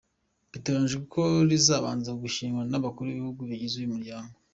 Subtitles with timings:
[0.51, 4.31] Biteganyijwe ko rizabanza gusinywa n’abakuru b’ibihugu bigize uyu muryango.